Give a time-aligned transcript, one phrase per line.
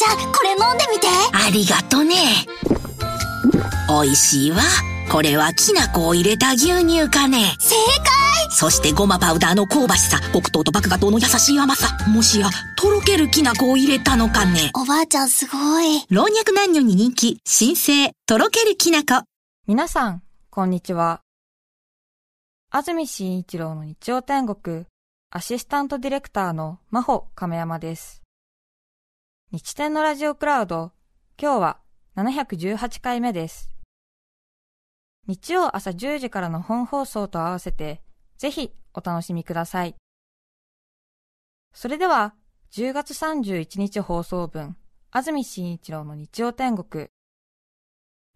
[0.00, 1.08] ちゃん、これ飲んでみて。
[1.30, 2.16] ありがとね。
[3.86, 4.62] 美味しいわ。
[5.12, 7.54] これはきな粉を入れた牛乳かね。
[7.58, 11.98] 正解そしてごまパウダーの香ばしさ、黒糖と麦芽糖の優しい甘さ。
[12.08, 14.70] もしや、とろけるきな粉を入れたのかね。
[14.74, 16.06] おばあちゃんすごい。
[16.08, 19.24] 老若男女に人気、新生、とろけるきな粉。
[19.66, 21.20] 皆さん、こんにちは。
[22.70, 24.86] 安住紳一郎の日曜天国、
[25.30, 28.19] アシスタントディレクターの真帆亀山です。
[29.52, 30.92] 日天のラジオクラウド、
[31.36, 31.78] 今日は
[32.14, 33.68] 718回目です。
[35.26, 38.00] 日曜朝10時からの本放送と合わせて、
[38.38, 39.96] ぜひお楽しみください。
[41.74, 42.36] それでは、
[42.70, 44.76] 10月31日放送分、
[45.10, 47.08] 安住紳一郎の日曜天国。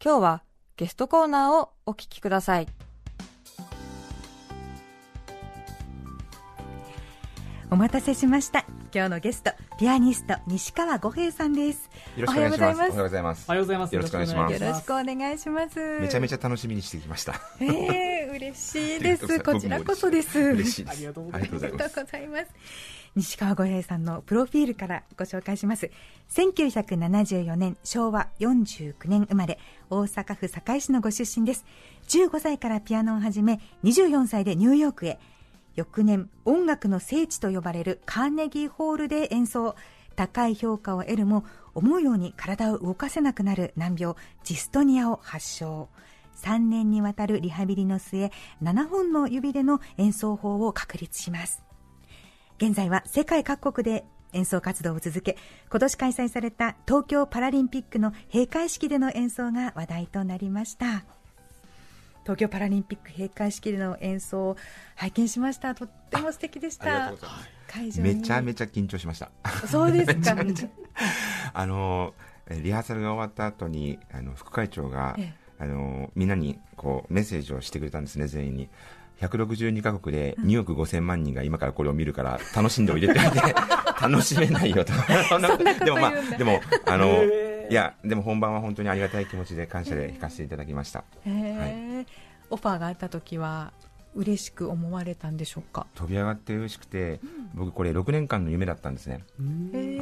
[0.04, 0.42] 今日は
[0.74, 2.66] ゲストコーナーをお聞きください。
[7.74, 8.64] お待たせしました
[8.94, 12.78] 今日のゲストピアニスト西川五平さんですよろしくお願いします。
[12.78, 13.94] おはようございますおはようございます。
[13.96, 14.12] ようございます。
[14.12, 17.34] よろしくお願いしますよろしくお願いしますめちゃめちゃ楽しみにしてきました。
[17.58, 20.94] ええ嬉しいです こちらこそです嬉しいです。
[20.94, 21.82] ありがとうございますありがとうございます。
[21.82, 22.54] ありがとうございます
[23.16, 25.90] 西川五平さんのプロフィールからご紹介します
[26.30, 31.64] 1974年昭和49年生まれ大阪府堺市のご出身です
[32.08, 35.20] 15歳からピアノを始め24歳でニューヨークへ
[35.74, 39.74] 翌年音楽の聖地と呼ばれるカーネギーホールで演奏。
[40.16, 41.44] 高い評価を得るも
[41.74, 45.88] 思うように体を動かせなくなる難病ジストニアを発症。
[46.36, 48.30] 3年にわたるリハビリの末
[48.62, 51.62] 7本の指での演奏法を確立します。
[52.58, 55.36] 現在は世界各国で演奏活動を続け
[55.70, 61.04] 今年開催された東京パラリンピックの閉会式での演奏が話題となりました。
[62.24, 64.56] 東京パラリンピック閉会式での演奏を
[64.96, 65.74] 拝見しました。
[65.74, 67.12] とっても素敵でした。
[67.68, 68.14] 会場に。
[68.14, 69.30] めちゃめちゃ緊張しました。
[69.68, 70.36] そうですか。
[71.52, 72.14] あの
[72.48, 78.68] えリハーサルが終わった後にあの副会長がえあのみんなにこうメッセージをしてくれたんですね全員に。
[79.20, 83.60] 162カ国で2億5000万人が今からこれを見るから楽しんでおいでって言われて
[84.02, 84.92] 楽しめないよと。
[85.84, 87.22] でもまあでもあの
[87.70, 91.04] いやでも本番は本当にありがたい気持ちで感謝で弾かせていただきました。
[91.26, 92.06] へー。
[92.50, 93.72] オファーがあった時は
[94.14, 95.86] 嬉しく思われたんでしょうか？
[95.94, 97.20] 飛び上がって嬉しくて
[97.54, 99.24] 僕これ6年間の夢だったんですね。
[99.38, 99.42] あ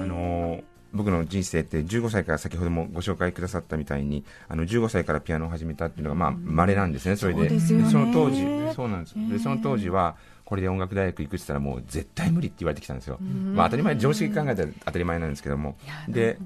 [0.07, 0.65] のー
[0.95, 7.59] 僕の人生って15歳から先ほどもご紹介くださったみたいにあの15歳からピアノを始めたっていうのがまあ稀なんですね、それで。
[7.59, 8.43] その当時。
[8.75, 9.15] そうなんです。
[9.31, 15.79] でその当時はこれで音楽大学行くって言ったらもう絶対無理って言われてきたんですよ、まあ、当たり前常識考えたら当たり前なんですけども。
[16.11, 16.37] で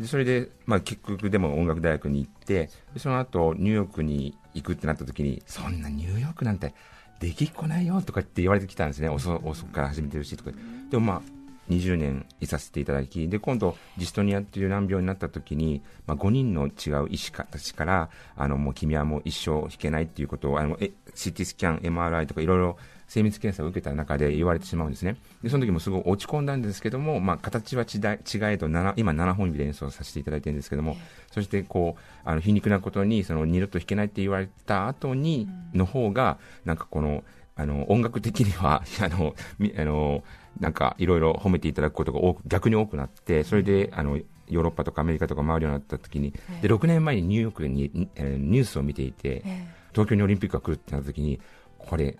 [0.00, 6.74] でそれで、まあ、結局でも音楽大学に行ってその後ニューヨークに行くってなった時にそんなニューヨークなんて
[7.20, 9.10] できっこないよとかって言われてきたんですね。
[9.10, 10.52] 遅遅くから始めてるしとか。
[10.90, 11.22] でもまあ
[11.68, 22.78] 20年いさせていただきで今度ジストニアっていう難病になった時に、まあ、5人の違う医師たちからあのもう君はもう一生弾けないっていうことをあのえ CT スキャン MRI とかいろいろ
[23.10, 25.16] 精密検査を受けた中で言われてしまうんですね。
[25.42, 30.96] でその時もすごい落ち込んだんですけども、まあ、形は違えど7今7本指で演奏させていただいてるんですけども、
[31.32, 37.24] そしてこうあの皮肉なことにその二度と弾けないって言われた後にの方がなんかこの
[37.56, 40.22] あの音楽的には あのみあの
[40.60, 44.18] なんかいろいろ褒めていただくことが多く逆に多くなってそれであの
[44.48, 46.32] ヨーロッパとかアメリカとか回るようになった時に
[46.62, 49.42] で6年前にニューヨークに、えーニュースを見ていて
[49.92, 51.40] 東京にオリンピックが来るってなった時に
[51.76, 52.16] これ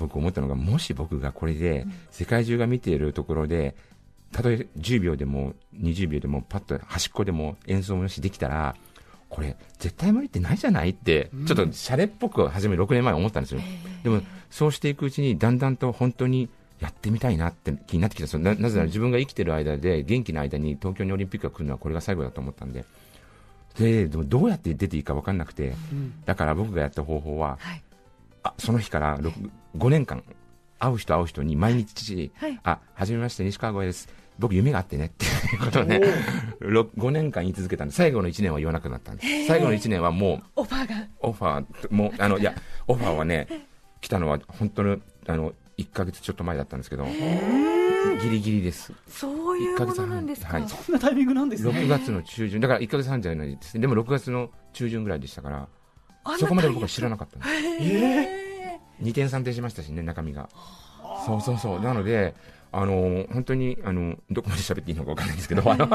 [0.00, 3.76] 僕思ったのがもし僕がこれで世界中が見ているところで
[4.32, 8.74] たとえ10秒でも20秒でもパッと端っこでも演奏もしできたら
[9.28, 13.60] これ絶対無理ってないじゃないってちょっとシャレっぽく初め6年前思ったんですよ、
[14.02, 16.48] でもそうしていくうちにだんだんと本当に
[16.80, 18.40] やってみたいなって気になってきたんですよ。
[18.40, 22.84] ななぜなら自分が生きてる間で元気な間に東京にオリンピックが来るのはこれが最後だと思ったんで。
[23.78, 25.74] でどうやって出ていいか分かんなくて、
[26.24, 27.82] だから僕がやった方法は、はい
[28.42, 30.22] あその日から5年間
[30.78, 32.60] 会う人会う人に毎日、はい。
[32.64, 34.08] あはじめまして西川越です。
[34.38, 36.00] 僕夢があってねっていうことをね
[36.62, 39.46] 5年間言い続けたんで最後の1年は言わなくなったんです。
[39.46, 41.06] 最後の1年はもうオファーが。
[41.20, 42.54] オファーも あのいや
[42.88, 43.46] オファーはね
[44.00, 47.06] 来たのは本当のあの1ヶ月ちょっと前だったんですけど
[48.22, 48.92] ギリギリです。
[48.92, 51.72] 1そういうもヶ月半のなんですか、はいそんなタイミングなんですね。
[51.72, 52.60] 6月の中旬。
[52.60, 53.82] だから1ヶ月半じゃないですね。
[53.82, 55.68] でも6月の中旬ぐらいでしたから
[56.38, 60.48] そこまで僕は知らなかったんですえ2点3点しましたしね中身が。
[61.26, 61.80] そうそうそう。
[61.80, 62.34] なので
[62.72, 65.88] あの本当にあのどこまで喋っていいのか分かんないんですけど あの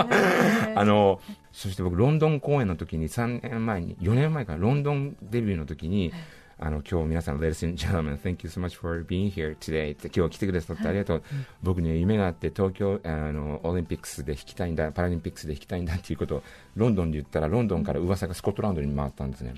[0.76, 1.22] あの
[1.54, 6.12] そして僕ロンドン公演の時に3年前に4年前からロンドンデビューの時に
[6.58, 9.92] あの今日皆さん Ladies and gentlemen thank you so much for being here today.
[9.92, 11.24] って今日来てくださってありがとう、
[11.62, 16.44] 僕には夢があって東京あのオリンピックスで弾きたいんだパラリンピックスで弾きたいんだっていうことを
[16.76, 19.54] ロンドンで言ったらロンドンから噂がスコットランドに回ったんですね、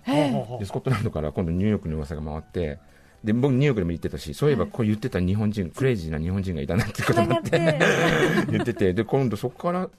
[0.59, 2.79] でスコットランドから今度ニューヨークの噂が回って
[3.23, 7.51] で僕ニューヨークでも言ってたしそういえばこう言ってた日本人、クレイジーな日本人がいたなってことになって
[8.49, 9.89] 言っててで今度そこから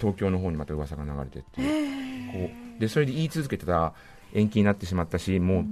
[0.00, 1.96] 東京の方にまた噂が流れてっていう。
[2.48, 3.94] こうでそれで言い続けてた
[4.34, 5.64] 延期になってしまったしもう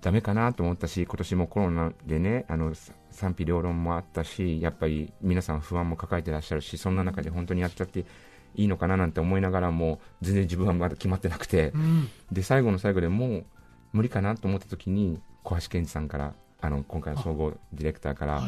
[0.00, 2.72] ダメかなと思ったし今年もコロナでねあの
[3.10, 8.04] 賛否両論もあったしやっぱり皆さん不安も抱えてらっしゃるしそんな中で本当にやっちゃって
[8.54, 11.72] いいのかななんて思いながらも全然自分はまだ決まってなくて、
[12.32, 13.44] で最後の最後でもう
[13.92, 18.42] 無理かなと思った時に小橋健二さんからあの今回の総合ディレクターから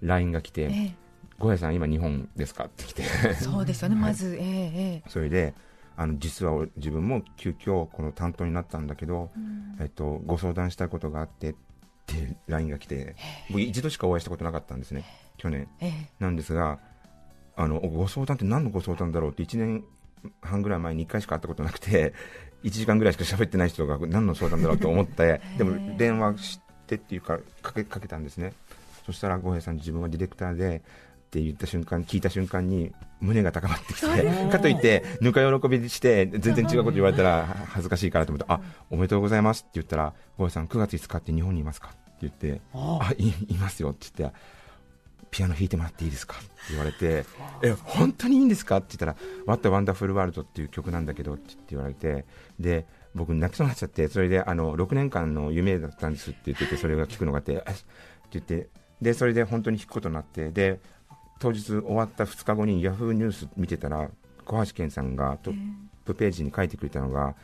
[0.00, 0.94] LINE が来てえ
[1.38, 3.02] 「小橋さん今日本ですか?」って来て。
[3.26, 5.08] えそうですよね、 まず、ええええ。
[5.08, 5.54] それで
[6.00, 9.30] あの実は俺自分も急遽この担当になったんだけど、
[9.78, 11.54] えっと、ご相談したいことがあってっ
[12.06, 13.16] て LINE が来て
[13.50, 15.04] 僕一度しかお会いしたことなかったんですね
[15.36, 15.68] 去年。
[15.78, 15.92] ええ。
[16.18, 16.78] なんですが
[17.54, 19.84] あのご相談って何のご相談だろうって1年
[20.40, 22.14] 半ぐらい前に1回しか会ったことなくて
[22.64, 28.54] 1時間ぐらいしか喋ってない人が何の相談だろうと思って でも電話してっていうかかけかけたんですね。
[29.04, 30.80] そしたら郷平さん自分はディレクターで
[31.30, 34.06] って言った瞬間聞いた瞬間に胸が高まってきて
[34.50, 38.60] かといってぬか喜びして全然違うこと言われたら恥ずかしいからと思ってあ
[38.90, 44.36] おめでとうございますって言ったら郷平さん9月5日って日本にいますかって言ってあいいますよって言って
[45.30, 47.24] ピアノ弾いてもらっていいですかって言われて、
[47.62, 49.16] え、本当にいいんですかって言ったら、
[49.46, 52.24] What a Wonderful World っていう曲なんだけどって言われて、
[52.58, 52.84] で、
[53.14, 57.82] 僕泣きそうになっちゃって、それで、あの、6年間の夢だったんですって言ってて、それが聞くのがあって、あって
[58.32, 58.68] 言って、
[59.00, 60.80] で、それで本当に弾くことになって、で、
[61.40, 64.10] 当日終わった2日後に Yahoo ニュース見てたら、
[64.44, 65.54] 小橋健さんがトッ
[66.04, 67.34] プページに書いてくれたのが、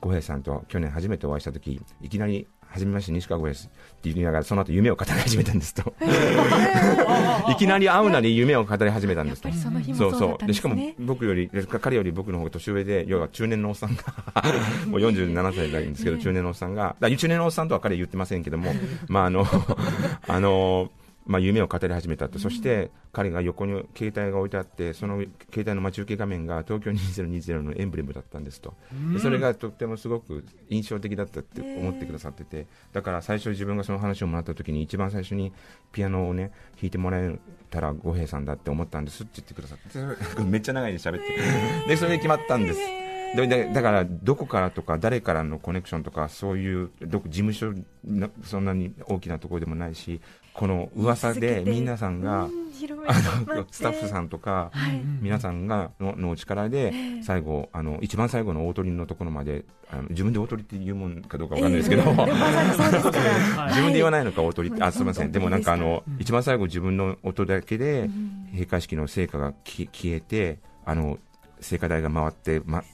[0.00, 5.94] 小平さんと去年初めてお会いしたとき、いきなり、はじめまして、西川小平ですって言いながら、その後夢を語り始めたんですと。
[7.52, 9.50] いきなり会うなり夢を語り始めたんですと。
[9.52, 11.50] そそうそうでしかも僕より、
[11.82, 14.02] 彼より僕の方が年上で、要は中年のおっさんが、
[14.86, 18.72] もう47歳なんですけど、中年のおっさんが、だ中年のおっさんとは彼言ってませんけども、
[19.08, 19.46] まああの、
[20.26, 20.90] あの、
[21.24, 28.74] まあ、夢を語り始めたと、そして彼が横に携帯が置いてあって、その携帯の待ち受け画面が東京2020のエンブレムだったんですと、
[29.12, 35.52] でそれがとってもすごく印象的だったって思ってくださってて、だから最初、自分がその話をもらった時に、一番最初に
[35.92, 37.38] ピアノをね弾いてもらえ
[37.70, 41.28] たら、五平さんだって思ったんですって言ってくださって、 めっちゃ長いで喋って、
[41.88, 42.80] でそれで決まったんです。
[43.34, 47.72] だから、どこからとか、誰からのコネクションとか、そういうどこ事務所
[48.04, 50.20] の、そんなに大きなところでもないし、
[50.52, 54.70] この噂で皆さんが、あのスタッフさんとか、
[55.20, 56.92] 皆さんがのの力で、
[57.22, 68.10] 最後あの、一番最後の大鳥のところまで、あの自分で大鳥って言うもんかどうかわかんないですけど、 自分で言わないのか、大鳥って、あすみません、でもなんかあの、一番最後、自分の音だけで、
[68.52, 71.18] 閉会式の聖火がき消えて、あの
[71.62, 72.84] 聖火台が回って、ま、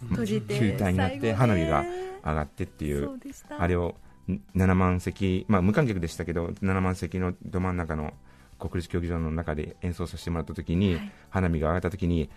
[0.49, 1.85] 球体になって、花火が
[2.25, 3.11] 上がってっていう、
[3.59, 3.97] あれを
[4.31, 8.13] ん7万席、まあ、無観客でしたけど、7万席のど真ん中の
[8.59, 11.01] 国立競技場の中で演奏させてもらったときに、
[11.31, 12.31] 花火が上がったときに、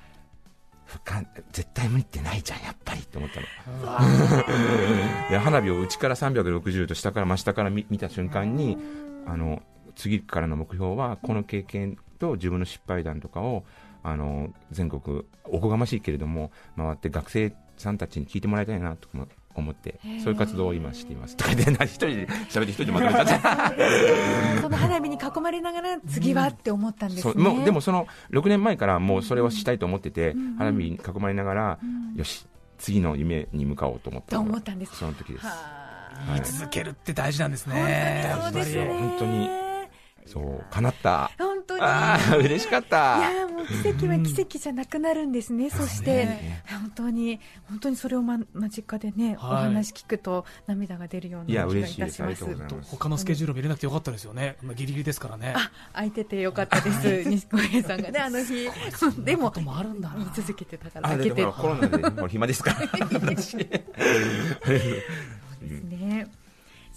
[1.51, 4.09] 絶対無理ってないじゃん、やっぱりって思ったの。
[5.29, 8.77] で 花火を内から360度下から真下から見見た瞬間に、
[9.25, 9.61] あの
[9.95, 13.63] 次からの目標は、この経験と自分の失敗談とかを、
[14.03, 21.36] あの全国、おこがましいけれども、回って学生さんたちに聞いてもらいたいなと思思って、そういう活動を今しています。
[21.36, 24.62] とかで、一人で喋って一人でまとめちゃって。
[24.62, 27.34] その花火に囲まれながら次はって思ったんですね。
[27.34, 31.79] そうもうでもその6年前からもうそれをしたいと思ってて、花火に囲まれながら、
[32.15, 35.46] よし、次の夢に向かおうと思った思ったんですその時です。
[35.46, 38.31] ははい見続けるって大事なんですね。
[38.34, 38.86] あそうですね。
[38.86, 39.70] 本当に
[40.25, 41.31] そう、叶った。
[41.37, 41.81] 本当に。
[41.83, 43.17] ああ、嬉しかった。
[43.17, 46.27] いやーもう奇跡は奇跡じゃなくなるんですね、そして、
[46.69, 52.11] 本当に、本当にそれを、ま、間近でね、はいお話聞くと、涙が出るよういや、な気がい嬉しいです。
[52.11, 52.67] たしますありがとう。
[52.67, 52.91] ございます。
[52.91, 54.57] 他のスケジュール見れなくてよかったですよね。
[54.61, 55.53] まあギリギリですからね。
[55.55, 58.69] あ、空いててよかったです、西小平さんがね、あの日。
[59.23, 62.79] でも、こともあるんだな言い続けてたから、あ、開けてコロナでもう暇ですから。
[63.19, 63.85] 私で
[65.67, 66.27] すね。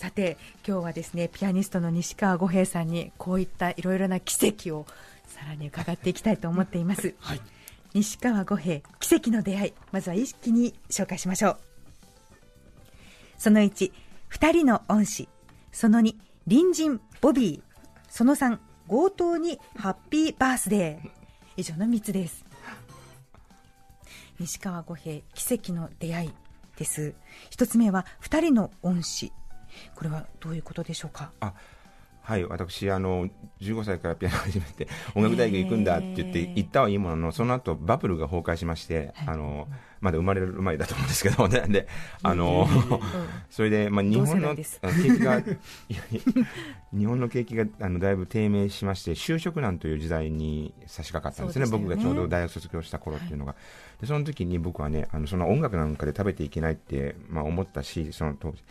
[0.05, 0.37] さて、
[0.69, 4.85] 今日はですね、ピアニストの西川五平さんに、こういったいろいろな奇跡を
[5.27, 7.15] さらに伺っていきたいと思っています。
[7.21, 7.41] はい。
[7.95, 11.59] 西川五平奇跡の出会いまずは一気に紹介しましょう。
[13.39, 13.93] その1
[14.29, 15.27] 二人の恩師。
[15.73, 16.15] その2
[16.47, 17.81] 隣人ボビー。
[18.11, 21.11] その3強盗にハッピーバースデー。
[21.57, 22.45] 以上の3つです。
[24.39, 26.33] 西川五平奇跡の出会い
[26.77, 27.15] です。
[27.49, 29.33] 一つ目は二人の恩師
[29.95, 31.33] これはどういうことでしょうか？
[32.25, 33.29] はい、私あの
[33.61, 39.69] 15歳からピアノを始めて音楽大学行くんだって言って行ったはいいもののその後バブルが崩壊しまして、あの
[40.01, 41.87] まだ生まれる前だと思うんですけど、ね、で
[42.23, 42.67] あの、
[43.51, 45.43] それで、まあ、日本の景気が
[46.93, 51.67] 日本の景気があのだいぶ低迷しまして就職難という時代に差し掛かったんですね。
[51.67, 51.71] ね。
[51.71, 53.55] 僕がちょうど大学卒業した頃っていうのが、
[54.01, 58.63] でその時に僕はねあのその音楽なんかで食べていけないって、まあ、思ったしその当時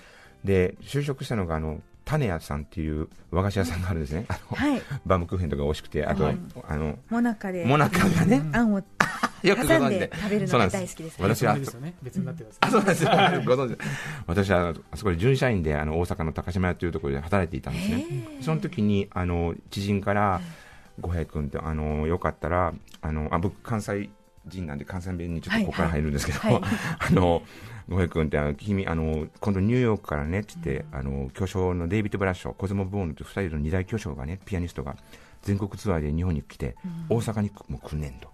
[0.43, 4.81] で就職したのがあの種屋さんっていう和菓子屋さんがあるんですね、あのはい。
[5.05, 6.37] バームクーヘンとか美味しくて、あと、はい。
[6.67, 7.65] あの、もなかで。
[7.65, 8.83] モナカがね、あんを
[9.43, 9.89] よくご挟ん存知。
[9.91, 9.99] で。
[9.99, 10.75] で食べるそうなんです。
[10.75, 11.21] のが大好きです。
[11.21, 11.93] 私はね。
[12.01, 12.57] 別になってます。
[12.59, 13.09] あ、そうなんですよ。
[13.09, 13.77] ご存知。
[13.77, 13.83] で
[14.27, 18.05] 私は、あそこで準社員で、あの、大阪の高島屋というところで働いていたんですね。
[18.41, 20.41] その時に、あの、知人から、
[20.99, 24.09] 五平君って、あの、よかったら、あの、あ、僕、関西
[24.47, 26.53] 人なんで、関西弁にちょっとここから入るんですけど、はい。
[26.53, 26.63] はい。
[26.99, 27.41] あの、
[27.89, 34.95] 五平君って、あの君、あの、今度ニューヨークからね、って言って、あの、巨匠のデイビッド・ブラッショー、コズモ・ボーンと二人の二大巨匠がね、ピアニストが、
[35.41, 36.75] 全国ツアーで日本に来て、
[37.09, 38.29] 大阪にも来んねんと。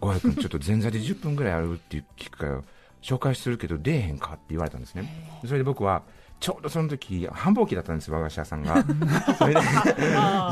[0.00, 2.62] 五平君、ちょっと前座で10分ぐらいあるっていう聞くから、
[3.00, 5.28] 紹介するけど出えへんかって言われたんですね。
[5.44, 6.02] それで僕は、
[6.40, 8.84] ちょうどその時繁忙期だったんです、和菓子屋さんが。
[9.38, 9.54] それ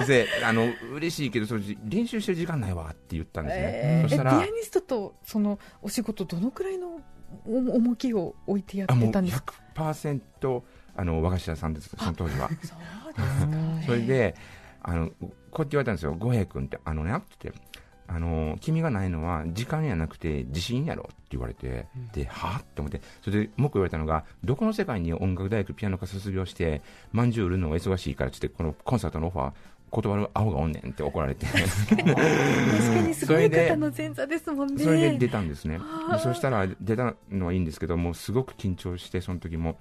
[0.07, 3.63] で、あの、嬉しいけど、それ練習してる時間ないわって言ったんですね。
[3.65, 7.01] えーそしたら、アニストとそのお仕事どのくらいのお
[7.47, 10.63] 重きを置いてやっあもうてたんですか100%
[10.95, 12.49] あの和菓子屋さんです、その当時は。
[12.49, 13.49] そうですか
[13.87, 14.35] それで、
[14.83, 17.61] あの、こうやって言われたんですよ、五平君って、あのね、って言って、
[18.09, 29.53] あの、君がないのは時間やなくて自信やろって言われて、で、はぁって思って、それでもう一個言われたのが、どこの世界に音楽大学ピアノ科卒業して、まんじゅう売るのが忙しいからって言って、このコンサートのオファー、
[29.93, 35.79] 断るアホがおんねんって怒られて、確かにすごい方の前座ですもんねそれで出たんですね。
[36.11, 39.77] でそしたら出たのはいいんですけど、もうすごく緊張して、その時も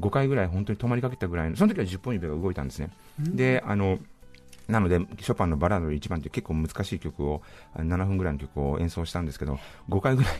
[0.00, 2.90] 5回ぐらい本当に止まりかけたぐらいの、その時は10本指が動いたんですね。
[3.20, 4.00] で、あの、
[4.66, 7.42] なので、ショパンのバラードの1番って結構難しい曲を、
[7.72, 10.32] あ7分ぐらいの曲を演奏したんですけど、5回ぐらい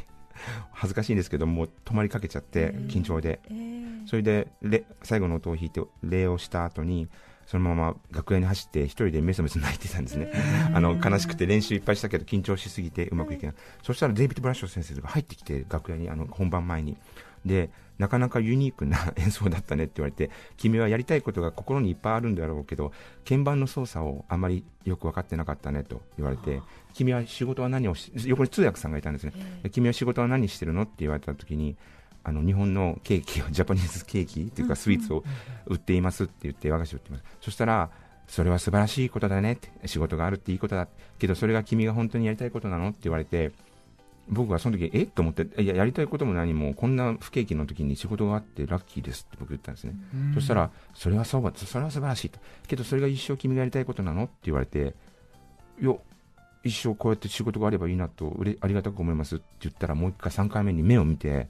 [0.72, 3.38] 恥ずかしいんですけど、もう止まりかけちゃって、緊張で。
[3.50, 7.08] えーそれで、れ最後の音を弾いて礼をした後に、
[7.46, 10.32] そのまま楽屋に走って一人でメソメソ泣いてたんですね。
[10.74, 13.56] あの、悲しくて練習いっぱいしたけど緊張しすぎてうまくいけない。
[13.82, 16.96] そしたらデイビッド・ブラッシュ先生が入ってきて、楽屋に、あの、本番前に。
[17.44, 22.92] で、なかなかユニークな演奏だったねって言われて、君はやりたいことが心にいっぱいあるんだろうけど、
[23.28, 26.62] 鍵盤の操作をあまりよく分かってなかったねと言われて、
[26.94, 29.32] 君は仕事は何をし、横に通訳さんがいたんですね。
[29.70, 30.82] 君は仕事は何してるの？
[30.82, 31.76] って言われた時に、
[32.24, 35.24] あの日本のケーキを、ジャパニーズケーキっていうかスイーツを
[35.66, 37.24] 売っていますって言って、和菓子を売っています。
[37.40, 37.90] そしたら、
[38.28, 40.88] それは素晴らしいことだねって、仕事があるっていいことだ
[41.18, 43.52] けど、それが君が本当にやりたいことなのって言われて、
[44.28, 45.02] 僕はその時え？
[45.02, 49.94] っと思って、いや、やりたいことも何も、こんな不景気の時に仕事があってラッキーですって僕言ったんですね。
[50.34, 52.38] そしたら、それはそうだ、それは素晴らしいと。
[52.68, 54.94] けど、それが一生君がやりたいことなのって言われて、
[55.80, 55.92] いや、
[56.62, 61.48] 一生こうやって仕事があればいいなと、うれありがたく思いますって言ったら、もう一回3回目に目を見て、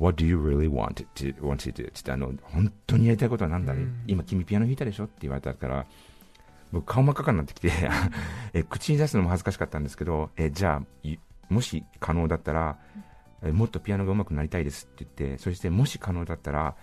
[0.00, 1.88] What do you really want to, want to do?
[1.88, 5.04] ってあの、本当にやりたいことは何だね、今君ピアノ弾いたでしょ？
[5.04, 5.86] って言われたから、
[6.72, 7.70] 僕顔真っ赤かになってきて
[8.54, 11.16] え、口に出すのも恥ずかしかったんですけど、え、じゃあ、い
[11.50, 12.78] もし可能だったら、
[13.42, 16.76] えもっとピアノが上手くなりたいですって言って、そしてもし可能だったら、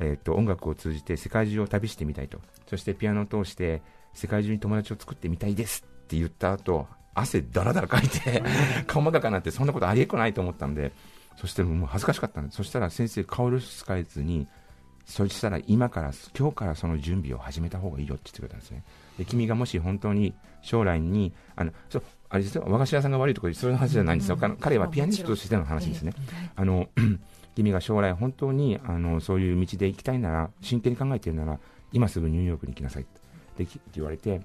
[0.00, 3.82] えっと音楽を通じて世界中を旅してみたいと、そしてピアノを通して
[4.14, 8.42] 世界中に友達を作ってみたいですって言った後汗だらだらかいて、
[8.86, 10.92] 顔真っ赤になって、そんなことありえっこないと思ったんで、
[11.36, 14.46] そしてもう恥ずかしかったんです、そしたら先生、顔色使えずに、
[15.04, 18.82] そしたら今から、今日からその準備を始めた方がいいよって言ってくれたんですね。
[19.18, 26.12] で君がもし本当に将来に、あのそうあれですよ和菓子屋さんが悪いとかそういう話じゃないんですよ、あの彼はピアニストとしての話ですね。
[26.54, 26.88] あの
[27.54, 31.58] 君が将来本当にあのそういう道で行きたいなら、真剣に考えているなら、
[31.92, 33.26] 今すぐニューヨークに行きなさいって。
[33.64, 34.42] きって言われて、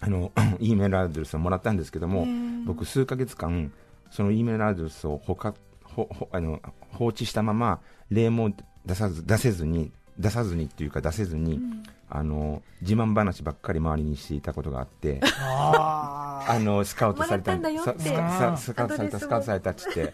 [0.00, 2.26] あの E メールアドレスをもらったんですけども、
[2.64, 3.70] 僕、数ヶ月間、
[4.10, 5.69] その E メールアドレスをほかほほ
[6.32, 6.60] あの
[6.92, 7.80] 放置したまま、
[8.10, 8.52] 例も
[8.84, 11.60] 出さず出せずに、出さずにっていうか出せずに、
[12.08, 17.56] あの自慢話ばっかり周りにしていたことがあって、ああのスカウトされた
[18.56, 20.12] スカウトされた、スカウトされたっつって、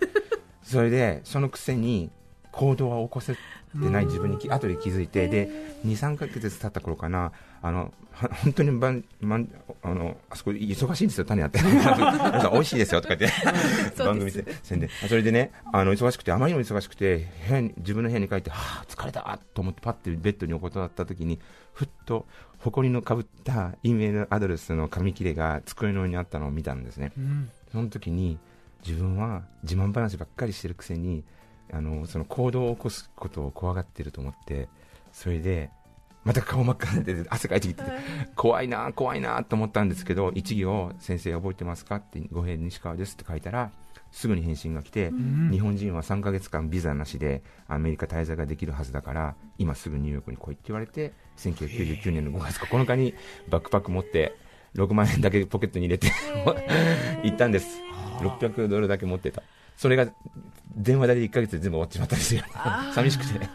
[0.63, 2.11] それで、そのくせに
[2.57, 3.39] 行動は起こせて
[3.75, 5.47] ない自分にき後で気づいて、で
[5.85, 9.49] 2、3ヶ月経った頃かな、あのは本当にばんばん
[9.83, 11.61] あのあそこ忙しいんですよ、種やって、
[12.51, 13.37] 美味しいですよとか言って、
[14.03, 21.39] 番組で宣伝、それでね、あの忙しくて、あまりにも忙しくて、部屋に自分の部屋に帰って、はあ、疲れたと思って、パッてベッドに横たわった時に、
[21.75, 22.27] ふっと、
[22.61, 27.13] 埃のかぶった E メールアドレスの紙切れが机の上にあったのを見たんですね。
[27.19, 27.51] ーうん。
[27.71, 28.39] その時に
[28.87, 31.23] 自分は自慢話ばっかりしてるくせに
[31.73, 34.69] あのその行動を起こすことを怖がってると思って
[35.13, 35.71] それで
[36.25, 37.91] また顔真っ赤になって汗かいてきてて
[38.35, 41.97] 怖いな怖いなと思ったんですけど一行先生覚えてますか？
[41.97, 43.71] って五平西川ですって書いたら
[44.11, 45.11] すぐに返信が来て、
[45.51, 53.15] 日本人は3ヶ月間ビザなしでアメリカ滞在ができるはずだから今すぐニューヨークに来いって言われて1999年の5月9日に
[53.51, 54.35] バックパック持って
[54.75, 56.11] 6万円だけポケットに入れて
[57.25, 57.81] 行ったんです。
[58.21, 59.43] 600ドルだけ持ってた
[59.77, 60.07] それが
[60.77, 62.43] 電話代で1ヶ月で全部終わっちまったんですよ
[62.93, 63.49] 寂しくて。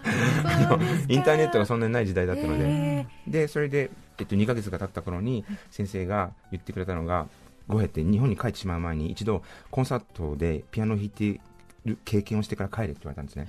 [0.44, 3.06] あのインターネットがそんなにない時代だったので。
[3.28, 7.28] でそれで、えっと、2ヶ月が経った頃に先生が言ってくれたのが
[7.68, 11.40] 五平って日本に帰ってしまう前に一度コンサートでピアノを弾いて
[11.86, 13.48] る経験をしてから帰れって言われたんですね、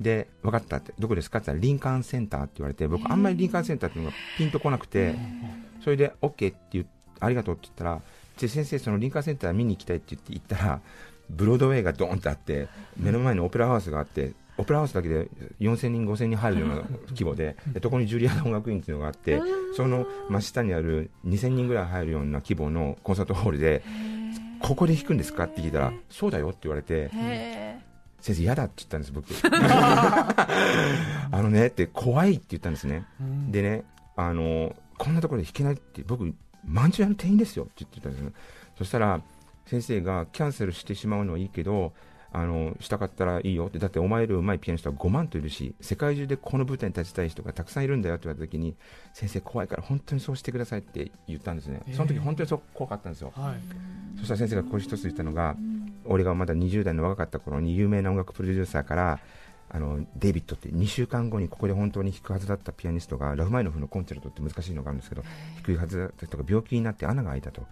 [0.00, 1.38] で分かったってどこですか？
[1.38, 5.16] って言ったらリンカーンセンターって言われて僕あんまりリンカーンセンターっていうのがピンとこなくて
[5.82, 6.86] それで OK って言っ
[7.18, 8.00] ありがとうって言ったら
[8.40, 10.80] で先生そのリンカーンセンター見に行きたいって言って行ったら
[11.30, 15.28] ブロードウェイがドーンってあって目の前にオペラハウスがあってオペラハウスだけで
[15.60, 16.74] 4000人、5000人入るような
[17.10, 19.40] 規模で、でそこにジュリアナ音楽院っていうのがあって、
[19.76, 23.82] その真下にある2000人ぐらい入るような規模のコンサートホールで、
[24.60, 27.10] ここで弾くんですかって聞いたら、そうだよって言われて、
[28.20, 29.26] 先生、嫌だって言ったんです、僕。
[29.50, 30.36] あ
[31.32, 33.04] のねって怖いって言ったんですね。
[33.48, 33.84] でね、
[34.16, 36.32] あのこんなところで弾けないって、僕、
[36.64, 38.32] まんじゅう屋の店員ですよって言ってたんですよ。
[38.76, 39.20] そしたら
[39.72, 41.94] 先生がキャンセルしてしまうのはいいけど
[42.30, 43.66] あのしたかったらいいよ。
[43.68, 48.74] ってだってお前より上手いピアニストは5万といるし世界中でこの舞台に立ちたい人がたくさんいるんだよって言われた時に
[49.14, 55.56] 先生怖いから本当にそうしてくださいって言ったんですね、その時本当にそう怖かったんですよ、はい、そしたら先生がこれ一つ言ったのが、
[56.04, 59.20] 俺がまだ20代の若かった頃に有名な音楽プロデューサーから
[59.70, 65.22] あのデイビッドって2週間後にここで本当に弾くはずだったピアニストがラフマイノフのコンチェルトって難しいのがあるんですけど
[65.66, 67.66] 弾くはずだった人が病気になって穴が開いたと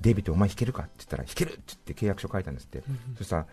[0.00, 2.82] デイビッドお前弾けるかって言ったら弾けるって言って契約書書いたんですって、
[3.16, 3.46] そしたら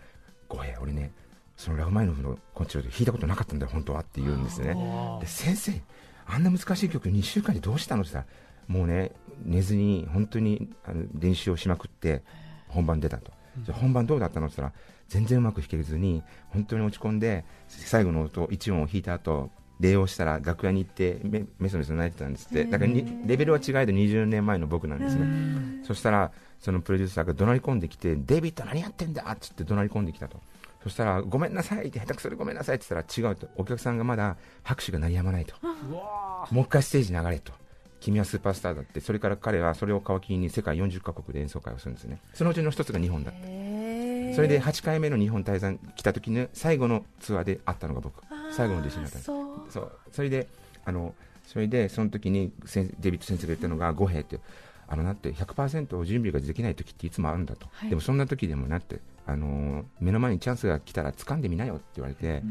[0.50, 1.12] ごめん俺ね
[1.56, 4.76] そのラフマイノフのコンチェルト弾いたことなかったんだよ本当はって言うんですね。
[5.22, 5.82] で先生
[6.26, 8.32] あんな難しい曲2週間でどうしたのって言った
[8.74, 9.12] らもうね
[9.44, 12.24] 寝ずに本当にあの練習をしまくって
[12.68, 13.32] 本番出たと、
[13.64, 14.48] じゃ本番どうだったの？
[14.48, 19.50] って言ったら全然うまく弾けずに本当に落ち込んで最後の音1音を弾いた後
[19.82, 22.66] 礼をしたら楽屋に行ってメメソメソ泣いてたんですって。
[22.66, 22.94] だから
[23.26, 25.84] レベルは違いで20年前の僕なんですね。
[25.84, 30.40] そしたらそのプロデューサーが怒鳴り込んできてデビッド何やってんだっつって怒鳴り込んできたと。
[30.84, 33.48] そしたらごめんなさいって下手くそでごめんなさいって言ったら違うと。
[33.56, 35.56] お客さんがまだ拍手が鳴りやまないと。
[36.52, 37.52] もう一回ステージ流れと。
[38.00, 39.00] 君はスーパースターだって。
[39.00, 42.20] それから彼はそれを皮切りに世界40カ国で演奏会をするんですね。
[42.34, 43.42] そのうちの一つが日本だった。
[44.36, 49.92] それで8回目の日本滞在来た時の最後のツアーで会ったのが僕最後の弟子になったそう。
[50.12, 50.48] それで
[50.86, 51.14] あの
[51.46, 52.52] それでその時に
[53.00, 54.40] デビッド先生が言ったのが五兵って
[54.88, 62.42] あのなって100%準備ができない時っていつもあるんだと、はい、でもそんな時でもなってあの目の前にチャンスが来たら掴んでみなよって言われて、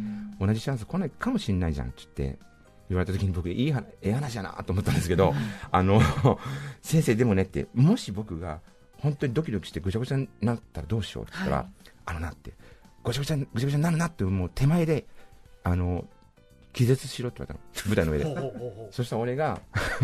[0.40, 2.38] うん、同じチャンス来ないかもしれないじゃんって言って
[2.88, 5.32] 言われた時に僕いい話ええ話やなと思ったんですけど、
[5.70, 6.00] あの
[6.82, 8.60] 先生でもねってもし僕が
[8.98, 11.66] 本当にドキドキしてぐちゃぐちゃになったらどうしようって言ったら、はい、
[12.06, 12.52] あのなって、
[13.04, 15.06] ぐちゃぐちゃぐちゃぐちゃになるなって、もう手前で、
[15.62, 16.04] あの、
[16.72, 18.90] 気絶しろって言われたの、 舞台の上で。
[18.90, 19.60] そしたら俺が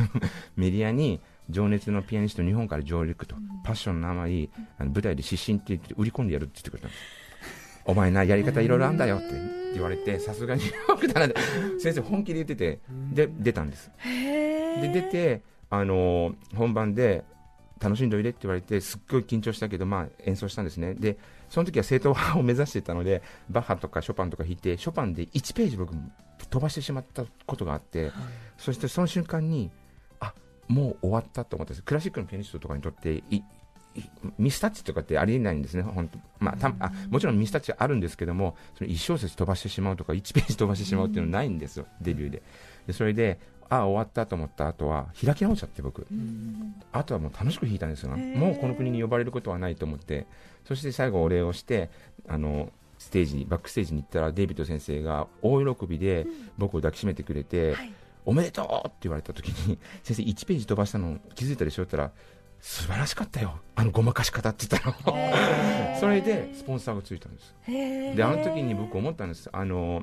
[0.57, 7.03] メディアに、情熱のピアニスト日本から上陸と、パッションの甘いあの舞台で失神って言って売り込んでやるって言ってくれたんです。
[7.85, 9.27] お前な、やり方いろいろあんだよって
[9.75, 10.63] 言われて、さすがに
[11.79, 12.81] 先生本気で言ってて、
[13.13, 13.93] で、出たんです。
[14.05, 17.25] で、出て、あのー、本番で、
[17.81, 20.95] 楽しんでおいでって言われてすっごい緊張したけど、まあ、演奏したんですね。
[20.95, 21.19] で
[21.57, 25.95] その時は正統派を目指していたのでバッハとかショパンとか弾いてショパンで1ページ僕
[26.51, 28.13] 飛ばしてしまったことがあって、はい、
[28.59, 29.71] そしてその瞬間に
[30.21, 30.35] あ
[30.69, 31.83] もう終わったと思ったんです。
[31.83, 33.23] クラシックのピアニストとかにとって
[34.37, 42.43] ミスタッチとかってありえないんですね、本当まあ、たあもちろんミスタッチあるんですけども、その1小節飛ばしてしまうとか、1ページ飛ばしてしまうっていうのはないんですよ、デビューで。
[42.87, 46.07] でそれでああ終わったと思った後は開き直っちゃって僕、
[46.93, 48.11] あとはもう楽しく弾いたんですよ。
[48.11, 50.27] もうこの国に呼ばれることはないと思って。
[50.67, 51.91] そして最後お礼をして
[52.27, 56.27] あのステージバックステージに行ったらデイビッド先生が大喜びで
[56.59, 57.93] 僕を抱きしめてくれて、うんはい、
[58.25, 62.23] おめでとうって言われた時に 先生1ページ飛ばしたの気づいたでしょって言ったら
[62.61, 63.61] 素晴らしかったよ。
[63.77, 65.17] あのごまかし方って言ったの。
[66.01, 67.55] それでスポンサーがついたんです。
[67.67, 69.49] であの時に僕思ったんです。
[69.53, 70.03] あの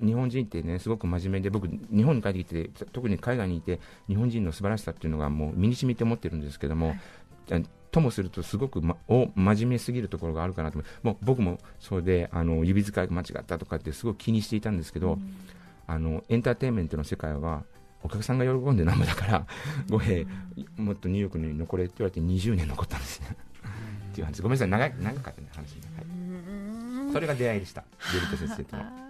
[0.00, 6.94] 日本人ってねすごく真面目で僕日本に帰ってきて特に海外にいて日本人の素晴らしさっていうのがもう身に染みて思ってるんですけども、
[7.50, 15.36] はい、ともするとすごく、ま、お真面目すぎるところがあるかなと思もう僕もそうであの指使いが間違ったとかってすごく気にしていたんですけど、うん、
[15.86, 17.64] あのエンターテインメントの世界は
[18.02, 19.46] お客さんが喜んでなんぼだから
[19.90, 20.26] 五平
[20.76, 23.36] もっとニューヨークに残れって言われて20年残ったんですね
[24.12, 24.42] っていう話。
[24.42, 27.84] ごめんなさい長長かったね話、はい、それが出会いでした。
[28.12, 29.01] デビット先生との。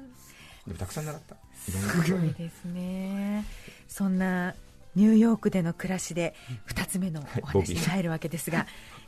[0.67, 1.37] でもたくさん習った。
[1.57, 3.45] すごいですね。
[3.89, 4.55] そんな
[4.95, 6.35] ニューヨークでの暮らしで
[6.69, 8.67] 2つ目のお話に入るわけですが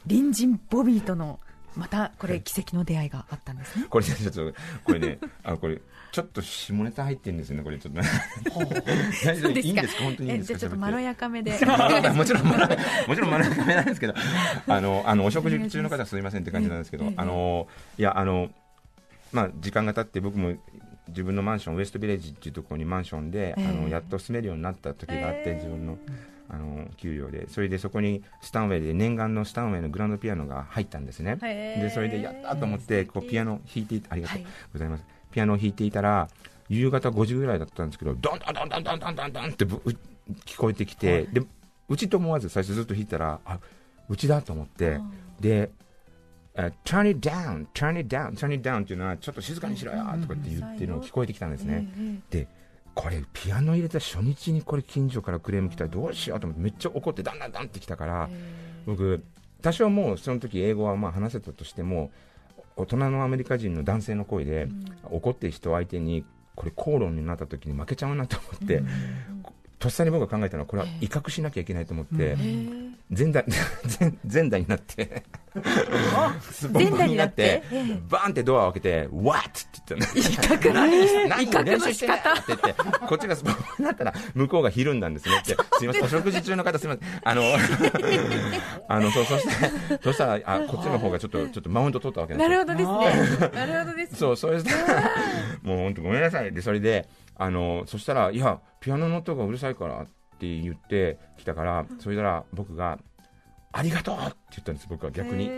[0.09, 1.41] 隣人ボビーとの
[1.77, 3.87] またこれ奇跡の出会いがあったんですね。
[3.91, 5.19] これねちょっとこれね。
[5.43, 5.81] あこれ
[6.13, 9.59] ちょっと下ネタ入ってるんですよねこれちょっと大丈夫？
[9.59, 10.03] いいんですか？
[10.05, 10.55] 本当にいいんですか？
[10.55, 11.51] えじゃあちょっとまろやかめで。
[12.15, 12.69] もちろんまろ
[13.09, 14.15] もちろんまろやかめなんですけど。
[14.69, 17.15] あのあのお食事中の方はすみませんって感じなんですけど、ええ。
[17.17, 17.67] あの
[17.99, 18.51] いやあの
[19.33, 20.55] まあ時間が経って僕も
[21.09, 25.99] 自分のマンションウエストビレッジっていうところにマンションで、えー、あのやっと住めるようになった時があって、えー、自分の
[26.47, 27.49] あの給料で。
[27.49, 31.77] それでそこにスタンウェイで念願のスタンウェイのグランドピアノが入ったんですね、え。
[31.79, 34.43] ー、でそれでやったと思ってこうピアノ弾いてありがとう。
[34.75, 36.29] ございます、はい、ピアノを弾いていたら
[36.69, 41.43] 夕方5時ぐらいだったんですけどドンドンドンドンドンドンドンって聞こえてきて、はい、で
[41.89, 43.59] うちと思わず最初ずっと弾いたらあ
[44.09, 45.01] うちだと思って。
[45.41, 45.71] で
[46.57, 51.89] uh, turn it down, turn it down, turn it down っていうのはちょっと静かにしろよとかって言ってるのが聞こえてきたんですね、
[52.31, 52.49] で
[52.95, 58.31] これピアノ入れた初日にこれ近所からクレーム来たらどうしようと思ってめっちゃ怒ってだんだんだんってきたから、
[58.87, 59.25] 僕
[59.63, 62.13] 多少もうその時英語はまあ話せたとしても
[62.77, 64.69] 大人のアメリカ人の男性の声で、
[65.11, 68.83] 怒ってる人相手にこれ口論になった時に負けちゃうなと思って、
[69.85, 72.39] とっさに僕が考えたのはこれは威嚇しなきゃいけないと思って、
[73.11, 73.45] 前代
[74.01, 75.25] 前前代になって
[76.51, 77.63] すっぽんぽんになって？
[78.09, 80.15] バーンってドアを開けて「What?」って言ったの。
[80.15, 80.73] 威嚇？
[80.73, 82.73] 何何を練習してんだって言って
[83.07, 85.55] こっちがすっぽんぽんになったら向こうがひるんだんですねって。
[85.79, 87.21] すいません お食事中の方すいません。
[87.23, 87.43] あの
[88.89, 93.51] あのそうそしてそしたらあこっちの方がちょっとちょっとマウント取ったわけですなよるほどですね。
[93.55, 94.19] なるほどですね。
[94.19, 94.71] そう、それで、
[95.63, 96.51] もう本当ごめんなさい。
[96.53, 100.07] で、それで、あの、そしたら、いや、ピアノの音がうるさいからっ
[100.39, 102.99] て言ってきたから、それなら僕が、
[103.73, 105.51] ありがとうって言ったんです、僕は逆に。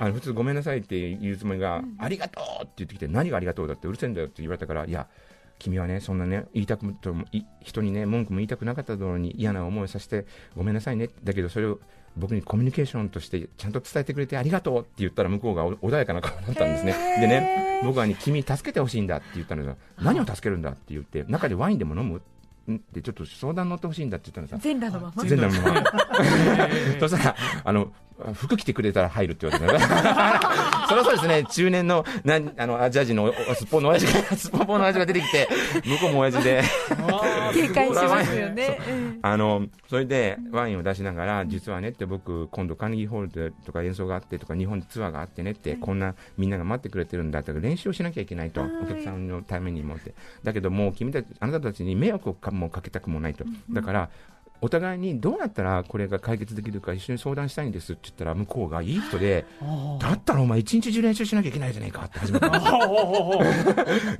[0.00, 5.06] あの普通ごめんなさいって言うつもりが、ありがとうって言ってきて、何がありがとうだってうるせえんだよって言われたから、いや、
[5.58, 11.10] 君はね、そんなね、言いたくともい人にね、文句も言いたくなかったのに嫌な思いをさせてごめんなさいね。
[11.22, 11.78] だけどそれを
[12.16, 16.94] 僕にコミュニケーションとしてちゃんと伝えてくれてありがとうって言ったら向こうがお穏やかな顔になったんですね。
[17.20, 19.76] でね、僕はね、君助けてほしいんだって言ったのよ。
[20.00, 22.22] 何を助けるんだって言って、中でワインでも飲む？
[22.70, 22.76] ん？
[22.76, 24.62] ってちょっと相談乗ってほしいんだって言ったのさ。
[24.62, 25.24] 全裸のまま？
[25.24, 25.90] 全裸のまま。
[27.00, 27.92] そしたら、あの、
[28.34, 29.86] 服着てくれたら入るって言われた
[30.88, 35.48] そりゃそうですね、中年の、なん、あの、アジア人のすっぽんの親父が、すっぽんぽんの親父が出てきて、
[35.84, 36.62] 向こうも親父で、
[37.54, 38.78] 警戒しますよね。
[38.88, 38.92] う。
[38.92, 39.18] ん。
[39.22, 50.14] あの、それでワインを出しながら、実はねって僕、今度カーネギーホールでとか演奏があってとか、日本でツアーがあってねって、こんなみんなが待ってくれてるんだって、練習をしなきゃいけないと、お客さんのためにもって。
[50.42, 53.44] だけどもう君たち、あなたたちに迷惑をかもかけたくもないと。
[53.70, 54.10] だから、
[54.62, 59.44] お互いにどうやったらこれが解決できるか一緒に相談したいんですって言ったら向こうがいい人で
[60.00, 62.48] だったらお前一日中練習しなきゃいけないじゃねえかって始めた。
[62.48, 63.40] んですよ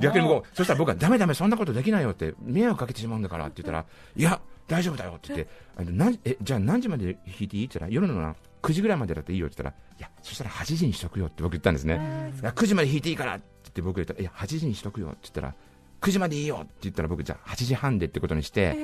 [0.01, 3.85] 逆に向こうそしたら僕はダメダメそんなことできないよって迷惑かけてしまうんだからって言ったら
[4.17, 7.65] いや大丈夫だよって言って あの何えじゃあ何時まで弾いていい？
[7.67, 11.95] って言ったら夜のな9時ぐらいまでだっていいよって言ったらいやそしたら8時にしとくよって僕言ったんですね。
[12.41, 15.55] いや9時まで弾いていいからって言って僕言ったらいや8時にしとくよって言ったら
[16.03, 18.77] 9時までいいよって言ったら僕じゃあ8時半でってことにして、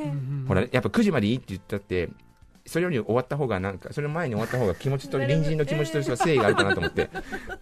[0.46, 2.08] ほらやっぱ9時までいいって言ったって
[2.64, 7.08] それより終わった方がなんかそれ前に終わった方が気持ちと隣人の気持ちとしては誠意があるかなと思って。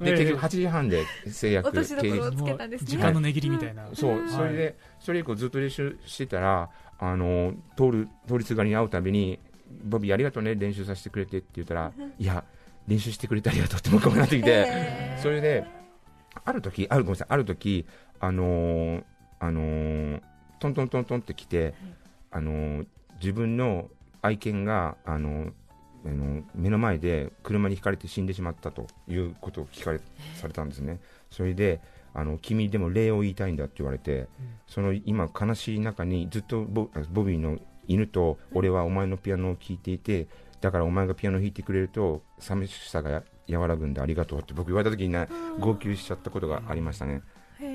[0.00, 2.10] で結局8時半で制約経つけ
[2.56, 2.86] たんですね。
[2.86, 3.86] 時間の値切りみたいな。
[3.94, 9.38] そう、それで、それ以降ずっと練習してたら、あの、通る、通りすがりに会うたびに、
[9.84, 12.44] ボビーありがとうね、練習させてくれてって言ったら、いや、
[12.88, 15.64] 練習してくれてありがとうって向こうになってきて、それで、
[16.44, 17.86] ある時、ある、ごめんなさい、ある時、
[18.18, 19.04] あのー
[19.40, 20.22] あのー
[20.59, 21.75] トントントントンって来て、
[22.31, 22.87] あのー
[23.20, 23.88] 自分の
[24.20, 25.53] 愛犬が、あのー
[26.05, 30.01] あの目の前で車にひかれて死んでしまったということを聞かれ
[30.37, 31.01] されたんですね。
[31.31, 31.81] それで
[32.14, 34.29] あの君でも礼を言いたいんだって言われて、
[34.68, 40.29] その今悲しい中にずっとボボビーの犬と俺はお前のピアノを聴いていて
[40.61, 47.22] だからお前がピアノを弾いてくれると寂しさが和らぐんだありがとうって僕言われた時にね号泣しちゃったことがありましたね。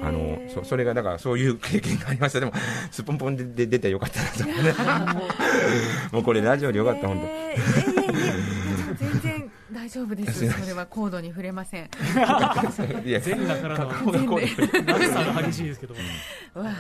[0.04, 2.40] あのそそれがだからそういう 経験がありました。
[2.40, 2.54] でも
[2.92, 4.44] すっぽんぽんでで出てよかったなと。
[4.44, 4.74] 思ってね
[6.12, 7.26] もうこれラジオでよかった本当。
[7.26, 8.62] えーいえいえいえ
[9.00, 10.52] 全然大丈夫です。
[10.52, 11.86] それは高度に触れません。
[13.06, 16.00] いや全裸からのが激しいですけども、
[16.64, 16.72] わ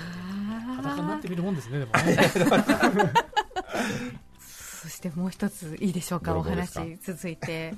[0.75, 1.91] 裸になってみるもんですね、でも。
[4.39, 6.35] そしてもう一ついいでしょうか？
[6.35, 7.73] お話続いて。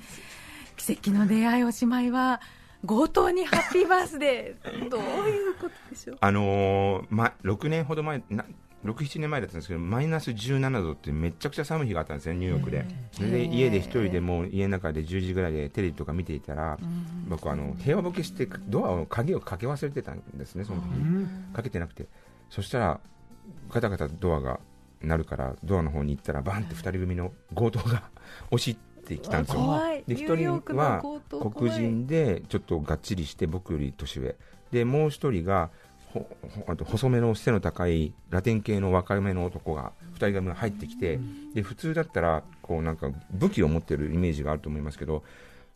[0.76, 2.40] 奇跡の出会いおしまいは
[2.86, 4.90] 強盗にハッピーバースデー。
[4.90, 6.18] どういうことでしょう？
[6.20, 8.44] あのーま、6年ほど前な
[8.84, 12.84] 67年前だったんですけどマイナス17度ってめちゃくちゃ寒い日があったんですねニューヨークで。
[13.12, 16.78] それで家で一人でもう家の中で10時ぐらいでテレビとか見ていたら
[17.28, 20.88] 僕あの部屋を消してドアを鍵をかけ忘れてたんですねその時
[21.54, 22.06] かけてなくて。
[22.50, 23.00] そしたら
[23.70, 24.60] ガタガタドアが
[25.00, 28.04] 鳴るからドアの方に行ったらバンって2人組の強盗が
[28.50, 29.62] 押し入ってきたんですよ。
[30.06, 31.02] で1ニューヨーク人は
[31.54, 34.36] 黒人でちょっとがっちりして僕より年上。
[34.72, 35.70] でもう1人が
[36.12, 41.18] ほほあと細めの背の高いラテン系の若めの男が2人組が入ってきて
[41.54, 45.24] で普通だったらこうなんか武器を持ってるイメージがあると思いますけど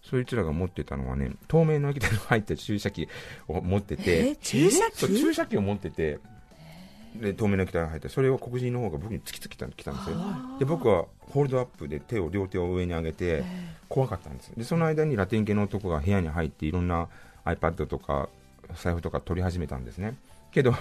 [0.03, 3.09] そいつらが持ってたのはね透明の液体の入った注射器
[3.49, 4.31] を持ってて。
[4.31, 6.21] え注射そう注射器を持ってて
[7.16, 10.16] で透明の液体が入ってそれを黒人の方が僕に突きつけたきたんですよ。
[10.59, 13.44] で僕はホールドアップで手を両手を上に上げて
[13.88, 17.09] 怖かったんですでその間にラテン系の男が部屋に入っていろんな
[17.44, 18.29] iPad とか
[18.75, 20.16] 財布とか取り始めたんですね。
[20.53, 20.75] けど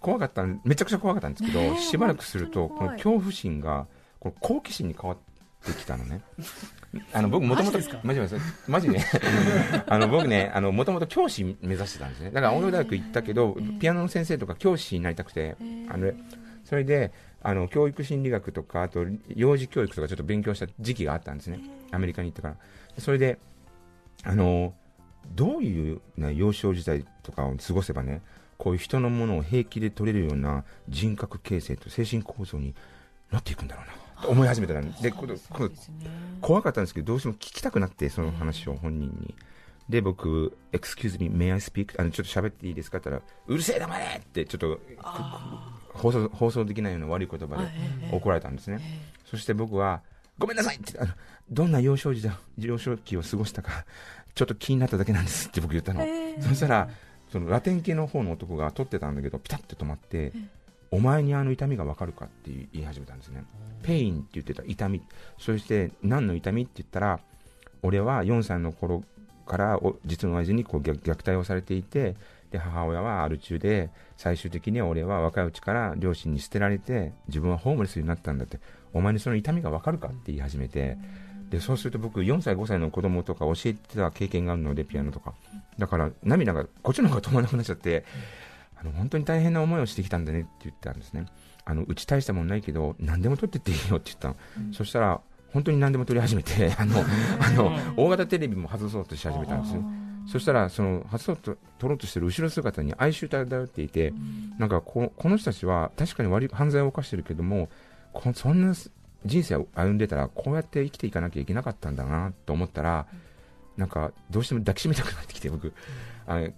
[0.00, 3.86] 怖かったんめちゃくちゃ怖かったんですけど、しばらくするとこの恐怖心が
[4.18, 5.18] この好奇心に変わっ
[5.64, 6.22] てきたのね
[7.12, 8.40] あの僕もともとマジですか？
[8.66, 9.04] マジ ね。
[9.86, 12.30] あの僕ねあのもともと教師目指してたんですね。
[12.32, 15.56] だから音楽大学行ったけど、ピアノの先生とか教師になりたくて、
[15.88, 16.12] あの
[16.64, 21.60] それであの教育心理学とかあと幼児教育とかちょっと勉強した時期があったんですね、
[21.92, 22.56] アメリカに行ってから。
[22.98, 23.38] それで
[24.24, 24.74] あの
[25.34, 28.20] どういう、ね、幼少時代とかを過ごせばね
[28.58, 32.74] こういう人のものを平気で取れるような人格形成と精神構造に
[33.30, 33.92] なっていくんだろうな。
[33.92, 35.26] と思い始めたらでこ
[36.40, 39.34] 怖かったんですけどどうしても聞きたくなってその話を本人に。
[39.88, 42.00] で僕、Excuse me, may I speak?
[42.00, 42.98] あのちょっと喋っていいですか？
[42.98, 44.80] って言ったら、うるせえ黙れって、ちょっと
[45.94, 47.68] 放送放送できないような悪い言葉で
[48.12, 48.80] 怒られたんですね。
[49.24, 50.02] そして僕は、
[50.38, 51.12] ごめんなさいってあの、
[51.50, 53.84] どんな幼少時代、幼少期を過ごしたか、
[54.36, 56.06] ちょっと気になっただけなんですって僕言ったの。
[56.40, 56.88] そしたら、
[57.32, 60.32] そのラテン系の方の男が撮ってたんだけど、ピタッと止まって、
[60.90, 63.44] お前にあの痛みがわかるかって言い始めたんですね。
[63.82, 65.02] pain って言ってた痛み。
[65.38, 67.20] そして、何の痛みって言ったら、
[67.82, 69.02] 俺は4歳の頃
[69.50, 72.14] から実の親父にこう虐待をされていて
[72.52, 78.60] で母親はアル中で最終的に俺は若いうちから両親に捨てられて自分はホームレスになったんだって
[78.92, 80.96] お前にその痛みが分かるかって言い始めて
[81.50, 85.34] でそうすると僕4歳5歳の子供とか教えてた経験があるのでピアノとか
[85.78, 88.04] だから涙がこっちの方が止まらなくなっちゃって
[88.80, 91.26] あの本当に大変な思いをしてきたんだねって言ったんですね。
[91.64, 94.36] あのうち大したもんないけど何でも取ってっていいよって言ったの、
[94.72, 95.20] そしたら
[95.52, 97.04] 本当に何でも取り始めて あの
[97.40, 99.82] あの大型テレビも外そうとし始めたんですね
[100.26, 104.14] そしたらその外そうと取ろうとしてる後ろ姿に哀愁漂っていて、
[104.58, 107.68] なんかここの人たちは確かに悪い犯罪を犯してるけども
[108.12, 108.74] こそんな
[109.26, 113.06] 人生を歩んでたらこうやって生きていかなきゃいけなかったんだなと思ったら
[113.76, 115.72] なんかどうしても抱きしめたくなってきて僕。
[116.26, 116.48] あの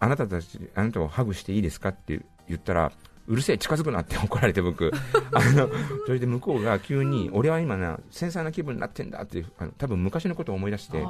[0.00, 2.90] あなたたちあなたをハグしていいですかって言ったら
[3.28, 4.90] うるせえ近づくなって 怒られて僕。
[5.32, 5.68] あの
[6.06, 11.02] それで向こうが急に俺は今な繊細な気分になってんだってあの多分昔のことを思い出して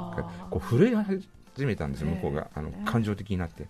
[0.49, 2.49] こう震え始めたんですよ向こうが。
[2.53, 3.67] あの感情的になって。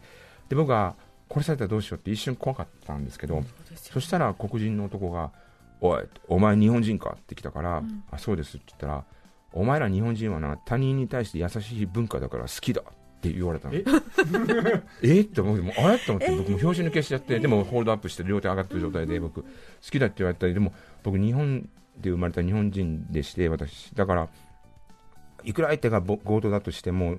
[0.50, 0.96] で僕は
[1.30, 3.42] 殺されたらどうしようって一瞬怖かったんですけど
[3.76, 5.32] そしたら黒人の男が
[5.80, 9.06] 「おいお前日本人か?」って来たから「あそうです」って言ったら
[9.54, 12.84] 「お前ら日本人はな他人に対して優しい文化だから好きだ」
[13.22, 13.76] って言われたの。
[13.76, 13.84] え？
[15.04, 15.22] え？
[15.22, 16.00] って思ってもうあれ？
[16.00, 19.48] と思って僕も拍子抜けしちゃってでもホールドアップして両手上がってる状態で僕好
[19.92, 23.92] きだって言われたりでも僕日本で生まれた日本人でして私。
[23.94, 24.28] だから
[25.44, 27.18] いくら相手がぼ強盗だとしても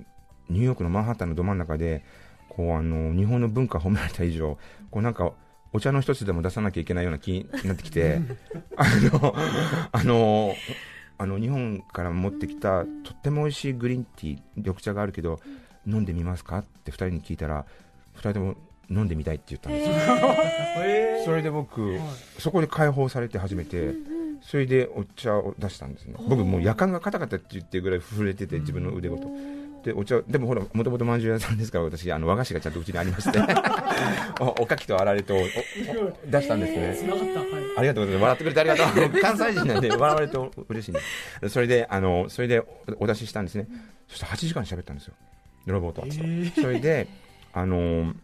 [0.48, 2.04] ニューヨークのマンハッタンのど真ん中で
[2.48, 4.58] こうあの日本の文化を褒められた以上
[4.90, 5.32] こうなんか
[5.72, 8.20] お茶の一つでも出さなきゃいけないような気になってきて
[8.76, 9.34] あの
[9.92, 10.54] あの
[11.18, 15.40] あの日本から持ってきたとっても美味しいグリーンティー緑茶があるけど
[15.86, 16.58] 飲んでみますか？
[16.58, 17.64] って2人に聞いたら
[18.16, 18.54] 2人とも
[18.90, 19.94] 飲んでみたいって言ったんですよ、
[21.24, 21.98] それで僕、
[22.38, 23.94] そこで解放されて初めて、
[24.42, 29.28] それでお茶を出したんですね僕もう夜間がカタカタって言ってるぐらい震えてて自分の腕ごと
[29.84, 33.38] でお茶でもほらもともとまんじゅう屋さんですから私あの和菓子がちゃんとうちにありまして
[34.40, 35.40] おおかきとあられとおお
[36.26, 37.40] 出したんですね繋がった。
[37.40, 37.62] はい。
[37.78, 38.22] ありがとうございます。
[38.22, 39.20] 笑ってくれてありがとう。
[39.20, 40.94] 関西人なんで笑われると嬉しいん
[41.40, 41.48] で。
[41.48, 42.66] それで、あの、それでお
[43.00, 43.66] お出ししたんですね。
[44.08, 45.14] そして8時間喋ったんですよ。
[45.66, 46.04] 泥棒と。
[46.60, 47.08] それで、
[47.52, 48.14] あの、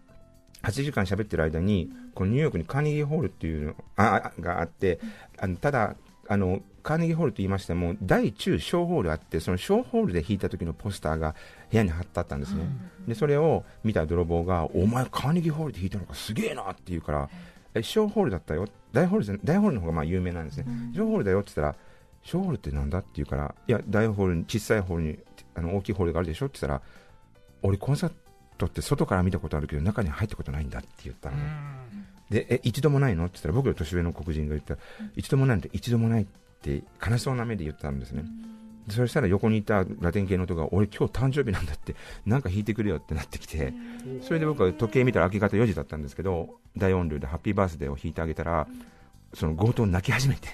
[0.62, 4.98] 8時間喋ってる間に、このニューヨークにカーネギーホールっていうのああがあって、
[5.38, 5.96] あのただ、
[6.26, 11.34] あの、カーネギーホールと言いましても、大中小ホールあって、その小ホールで弾いた時のポスターが
[11.70, 12.64] 部屋に貼ってあったんですね。
[13.06, 17.30] で、それを見た泥棒が、お前カーネギーホールで弾いたのかすげえなって言うから、
[17.74, 18.66] え小ホールだったよ。
[18.92, 21.76] 大ホールじゃ大ホールの方がまあ有名なんですね、小ホールだよって言ったら
[22.22, 25.18] 小ホールってなんだって言うからいや大ホールに小さいホールに
[25.54, 26.82] あの大きいホールがあるでしょって言ったら
[27.62, 28.12] 俺コンサー
[28.56, 31.42] トって外から見たことあるけど中に入ったことないんだって言ったのね、
[32.30, 33.24] でえ一度もないの？
[33.24, 34.74] って言ったら僕より年上の黒人が言った。
[34.74, 34.80] ら
[35.16, 36.26] 一度もないのって一度もないっ
[36.62, 38.24] て悲しそうな目で言ったんですね、
[38.86, 41.94] でそしたら横にいたラテン系の人が俺今日誕生日なんだって
[42.26, 43.72] なんか弾いてくれよってなってきて。
[44.22, 48.66] それで僕は時計見たら明け方4時だったんですけど大音量でハッピーバースデーを弾いてあげたら
[49.34, 50.48] その強盗泣き始めて。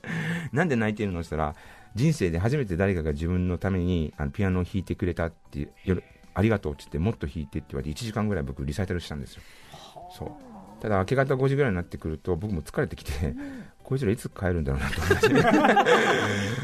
[0.52, 1.20] なんで泣いてるの？
[1.20, 1.56] って言ったら
[1.94, 6.00] 人生で初めて誰かが自分のためにあのピアノを弾いてくれたってよ
[6.38, 9.42] ありがとうって言ってもっと弾いてって言われて1時間ぐらい僕リサイタルしたんですよ。
[10.16, 10.30] そう。
[10.80, 13.34] ただ明け方5時ぐらいになってくると僕も疲れてきて、
[13.82, 15.08] こいつらいつ帰るんだろうなと思
[15.40, 15.48] って。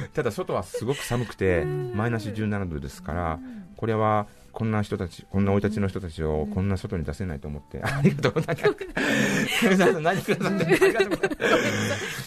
[0.15, 3.41] ただ外はすごく寒くてマイナス17度ですから
[3.77, 8.69] これはこんな人たちこんな生い立ちの人たちをこんな外に出せないと思って、ありがとうございます。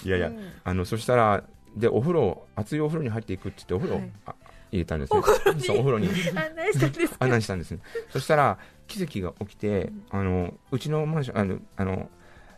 [0.05, 0.33] いやいや
[0.65, 1.45] あのそしたら
[1.77, 4.11] でお風呂熱いお風呂に入っていくって言ってお風呂、はい。
[4.25, 4.35] あ
[4.71, 5.21] 入れたんですね。
[5.65, 6.07] そうお風呂に。
[6.07, 7.79] 案内したんです案内したんですね。
[8.09, 12.09] そしたら奇跡が起きてあのうちのマンションあのあの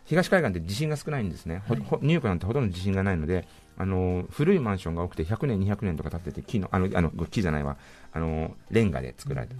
[0.04, 3.46] 東海岸って地震が少ないんですね、ほほニューヨークなんてほとんど地震がないので
[3.76, 7.76] あの古いマンションが多くて100年、200年とか経ってて木のあのあの木じゃないわ。
[8.12, 9.54] あのレンガで作られた、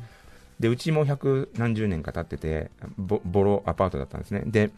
[0.58, 4.42] でうちも百何十年か経っててボボロアパートだったんですね。
[4.46, 4.70] で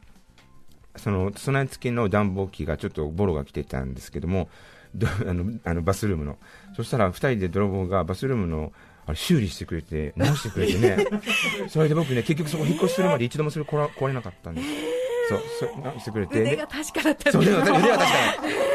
[0.97, 4.51] その備え付けの暖房機がちょっとボロが来てたんですけどもど
[5.27, 6.39] あのあのバスルームの。
[6.77, 8.73] そしたら2人で泥棒がバスルームの
[9.07, 11.07] あれ修理してくれて直してくれてね。
[11.69, 14.69] それで僕ね結局そこ引っ越しするまで一度もそれ壊れなかったんです。
[15.29, 15.43] そう
[15.75, 16.35] そ直してくれて。
[16.37, 18.19] で腕が確かだったんそうで腕は腕は確か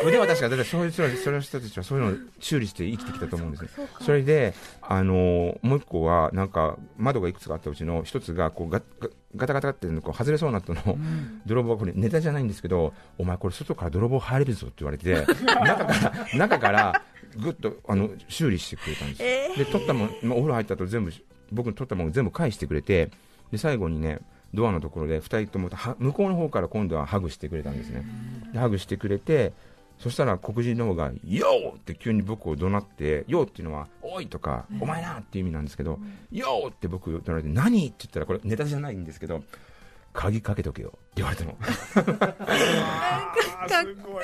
[0.06, 3.70] 腕は確かだってそういう人らそういう人たちはそういうのを修理して生きてきたと思うんですね。
[4.02, 10.98] それであのーもう一個はなんか窓がいくつかあったうちの一つがこうガガガタガタってこう外れそうになったのを、
[11.46, 17.02] 泥棒がこれネタじゃないんですけどお前これ外から泥棒入れるぞって言われて 中から中から
[17.38, 21.14] ぐっとあの修理してくれたんです、で取ったもん、まあお風呂入った後全部
[21.52, 23.10] 僕の取ったもの全部返してくれて
[23.52, 24.20] で最後にね
[24.54, 28.06] ドアのところで2人ともは向こうの方から今度はハグしてくれたんですね。
[28.54, 29.54] でハグしてくれて
[30.00, 36.00] そしたら黒人の方が「ヨー!」って急に僕を怒鳴って「ヨー!」っていうのは「おい!」とか「お前な!」っていう意味なんですけど
[36.32, 39.44] 「ヨー!」って僕怒鳴られて「何?」って言ったらこれネタじゃないんですけど
[40.14, 41.56] 「鍵かけとけよ」って言われたの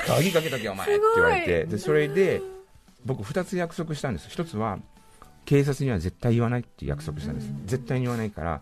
[0.05, 2.41] 鍵かけとけよお前って言われてでそれで
[3.05, 4.79] 僕2つ約束したんです1つは
[5.45, 8.53] 警察には絶対言わないって約束したんです絶対に言わないから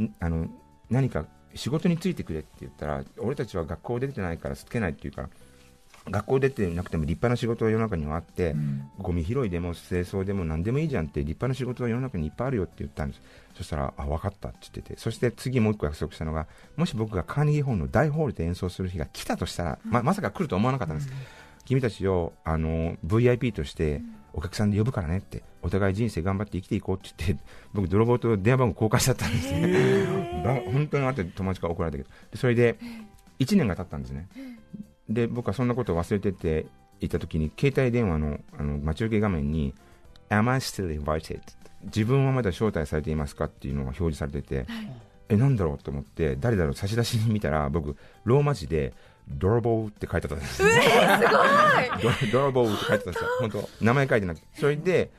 [0.00, 0.46] んあの
[0.90, 5.28] 何か仕事についてくれって言ったら俺たちは学校出てないからつけないって言うから
[6.10, 8.54] 学校出てなくても立派な仕事は世の中にはあって、
[8.98, 13.20] ゴミ拾いでも清掃でも何でもいいじゃんって立派な仕事は世の中にいっぱいあるよって言ったんです。
[13.54, 14.98] そしたらあ分かったって言ってて。
[14.98, 21.10] そして次もう一個約束したのがもし僕がカーネギーホールの大ホールで演奏する日が来たとしたら、ままさか来ると思わなかったんです、
[21.64, 30.06] 君たちをあの VIP としてお客さんで呼ぶからねってお互い人生頑張って生きていこうって言って僕泥棒と電話番号交換しちゃったんですね、
[30.44, 32.10] ば 本当に後で友達から怒られたけど。
[32.32, 32.76] でそれで
[33.38, 34.28] 1年が経ったんですね
[35.08, 36.66] で僕はそんなことを忘れてて
[37.00, 39.74] いた時に携帯電話のあの待ち受け画面に
[40.30, 41.40] 「Am I still invited?」
[41.84, 44.66] 自分はまだ招待されていますかっていうのが表示されてて、
[45.28, 48.94] えなんだろうと思って誰だろう差出人見たら僕ローマ字で
[49.28, 50.70] 「泥棒」って書いてあったんです、ね
[52.30, 53.30] ド泥棒って書いてたんですよ。
[53.40, 53.68] 本当？
[53.80, 54.46] 名前書いてなくて。
[54.54, 55.10] それで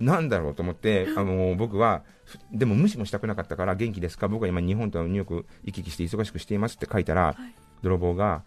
[0.00, 7.36] なんだろうと思って、あの僕は、ふでも無視もしたくなかったから、元気ですか、僕は今、日本とニューヨーク行き来して忙しくしていますって書いたら、
[7.82, 8.42] 泥棒が、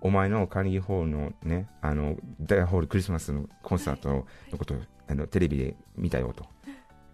[0.00, 6.46] お前のカーネギーホールのね、あの大ホールクリスマスのコンサートのことをあのテレビで見たよと。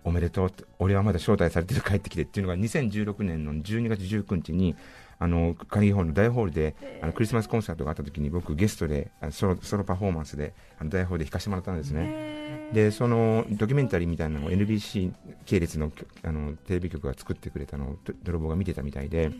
[0.07, 4.77] おめでとうって、俺はまだ招待されてる帰ってきてっていうのが2016年の12月19日に、
[5.18, 12.68] あのカーネギーホールの大ホールであのクリスマスコンサートがあった時に僕ゲストであのソロソロパフォーマンスであの大ホールで弾かせてもらったんですね。
[12.73, 15.12] でそのドキュメンタリーみたいなのを NBC
[15.47, 15.92] 系列の
[16.23, 19.31] あのテレビ局が作ってくれたのをど泥棒が見てたみたいで、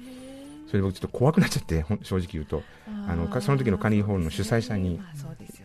[0.67, 2.63] それで僕ちょっと怖くなっちゃって、正直言うと、
[3.09, 5.01] あのかその時のカーネギーホールの主催者に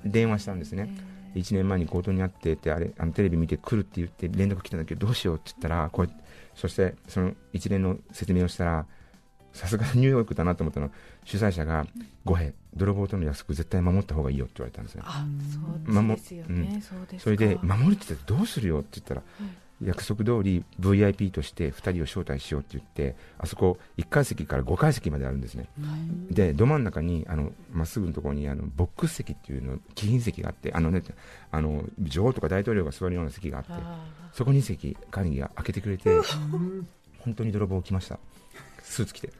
[0.05, 0.89] 電話したんですね。
[1.35, 6.09] 1年前に強盗に会っててあれあのテレビ見て来るって言って連絡来たんだけどどうしようって言ったらこれ
[6.55, 8.85] そしてその一連の説明をしたら
[9.53, 10.87] さすがニューヨークだなと思ったの。
[10.87, 10.91] は
[11.23, 11.85] 主催者が
[12.25, 17.19] 「ごへ泥棒との約束絶対守った方がいいよ」って言われたんですねあそうですよね、そうですか。
[17.19, 19.23] それで守るって言ってどうするよって言ったら、
[19.81, 25.69] 約束通り VIP として2人を招待しようって言ってあそこ1階席から5階席まであるんですね、
[26.29, 31.01] でど真ん中にあのまっすぐのところにあのボックス席っていうの貴賓席があってあの、ね、
[31.51, 33.71] あの女王とか大統領が座るような席があって
[34.33, 36.09] そこに席カーネギーが開けてくれて
[37.19, 38.19] 本当に泥棒来ました。
[38.83, 39.31] スーツ着て。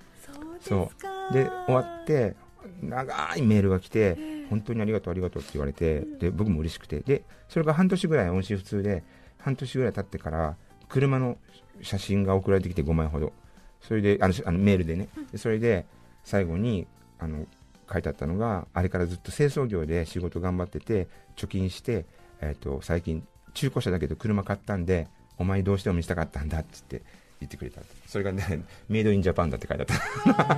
[0.62, 0.92] そ
[1.32, 2.36] うで終わって
[2.82, 4.18] 長いメールが来て
[4.50, 7.02] 本当にありがとうありがとうって言われてで僕も嬉しくて。
[7.02, 9.04] でそれが半年ぐらい音信不通で
[9.40, 10.56] 半年ぐらい経ってから
[10.88, 11.38] 車の
[11.82, 13.34] 写真が送られてきて5枚ほど。
[13.82, 15.08] それであのしあのメールでね。
[15.32, 15.86] でそれで
[16.24, 16.88] 最後に
[17.20, 17.46] あの
[17.92, 22.06] 書いてあったのがあれからずっと清掃業で仕事頑張ってて貯金して、
[22.42, 27.02] えー、と最近中古車だけど車買ったんでお前どうしても見せたかったんだっつって
[27.40, 27.82] 言ってくれた。
[28.06, 30.54] それがねメイドインジャパンだって書いてあった。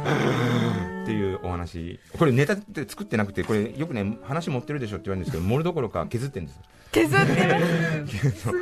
[1.03, 1.99] っていうお話。
[2.17, 8.47] これネタって作ってなくてこれよくね話持ってるでしょって言われるんですけど盛るどころか削ってるんですよ削ってるす。
[8.47, 8.61] ごい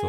[0.00, 0.08] そ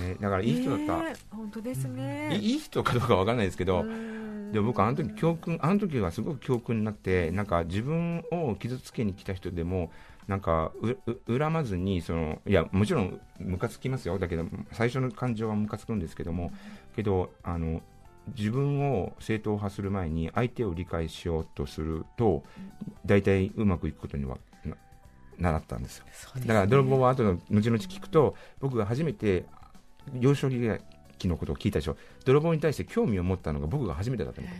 [0.00, 2.36] う、ね、だからいい人だった、本当ですね。
[2.40, 4.52] いいい人かどうかわからないですけど、うん。
[4.52, 9.90] でも僕あの時教訓あの時はすごく教訓になってなんか自分を傷つけに来た人でも
[10.28, 14.18] なんかうう恨まずにそのいやもちろんムカつきますよ。
[14.18, 16.52] だけど最初の感情はムカつくんですけども
[16.94, 17.82] けどあの
[18.36, 22.42] 自分を正当化する前に相手を理解しようとすると
[23.04, 24.40] 大体うまくいくことにはな
[25.38, 26.04] 習ったんですよ。
[26.46, 29.44] だから泥棒は後の後々聞くと僕が初めて
[30.18, 31.96] 幼少期のことを聞いたでしょ。
[32.24, 34.56] 泥棒に対して興味を持ったのが僕が初めてだったみたい。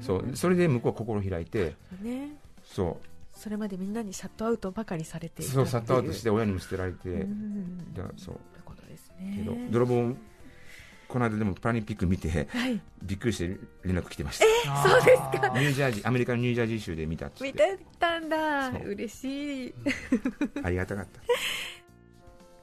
[0.00, 0.36] そう。
[0.36, 1.74] それで向こうは心を開いて。
[2.02, 2.36] ね。
[2.64, 2.98] そ
[3.32, 7.94] それまでみんなにシャットアウトばかりされてそうシャットアウトしってて親にも捨てられて、いううん。
[7.94, 8.34] だからそう。
[8.34, 10.14] ということですけどね泥棒
[11.14, 12.80] この間でもパラリンピック見てはい。
[13.00, 14.88] びっくりして連絡来てました。
[14.88, 15.48] そうですか？
[15.60, 17.44] ニュージャージーアメリカのニュージャージー州で見たっつって。
[17.44, 18.70] 見てたんだ。
[18.70, 19.74] 嬉しい。
[20.64, 21.20] ありがたかった。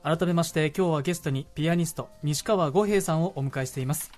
[0.18, 4.12] 改めまして今日はゲストにピアニスト西川五平さんをお迎えしています。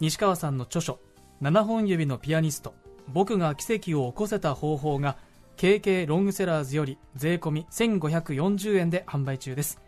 [0.00, 0.98] 西川さんの著書
[1.40, 2.74] 「7本指のピアニスト
[3.06, 5.16] 僕が奇跡を起こせた方法」が
[5.58, 9.80] KK ロングセラーズより税込み1540円で販売中です。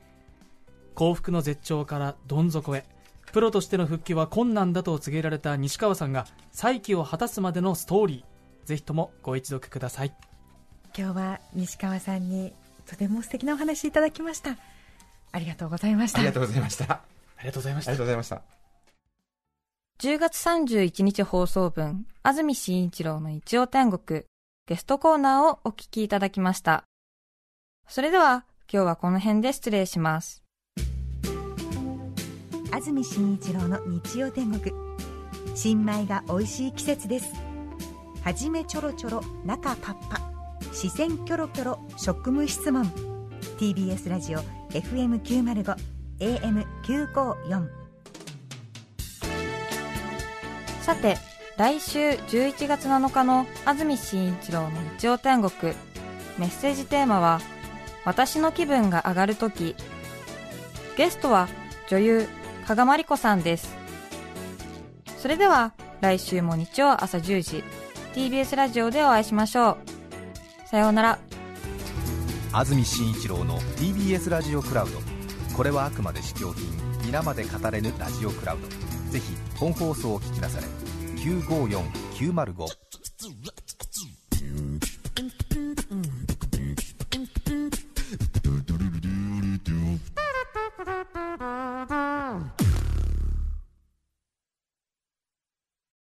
[0.94, 2.84] 幸福の絶頂からどん底へ
[3.33, 8.66] プロとしての復帰は困難だと告げられた西川さんが再起を果たすまでのストーリー。
[8.66, 10.14] ぜひともご一読ください。
[10.97, 12.53] 今日は西川さんに
[12.87, 14.57] とても素敵なお話いただきました。
[15.33, 16.18] ありがとうございました。
[16.18, 16.85] ありがとうございました。
[16.93, 17.01] あ
[17.37, 17.93] ありがとうございました。
[17.93, 18.43] りがとうございました。
[20.01, 24.24] 10月31日放送分、安住紳一郎の日曜天国、
[24.66, 26.85] ゲストコーナーをお聞きいただきました。
[27.89, 30.43] それでは、今日はこの辺で失礼します。
[32.72, 34.74] 安住紳一郎の日曜天国。
[35.56, 37.32] 新米が美味しい季節です。
[38.22, 40.20] はじめちょろちょろ中パッパ。
[40.72, 42.84] 視線キョロキョロ職務質問。
[43.58, 44.38] TBS ラジオ
[44.70, 45.76] FM905
[46.20, 47.68] AM954
[50.82, 51.16] さて、
[51.56, 55.74] 来週11月7日の安住紳一郎の日曜天国、
[56.38, 57.40] メッセージテーマは、
[58.04, 59.74] 私の気分が上がるとき。
[60.96, 61.48] ゲストは
[61.88, 62.28] 女優、
[62.70, 63.74] 加賀まりこさんです。
[65.18, 67.64] それでは、来週も日曜朝10時、
[68.14, 70.68] TBS ラジオでお会いしましょう。
[70.68, 71.18] さようなら。
[72.52, 75.00] 安住紳一郎の TBS ラジオクラウド。
[75.56, 76.70] これはあくまで試供品、
[77.04, 78.68] 皆まで語れぬラジオクラウド。
[79.10, 80.66] ぜひ、本放送を聞きなされ。
[81.16, 82.66] 954905。
[91.52, 92.09] Thank you.
[92.31, 92.69] down.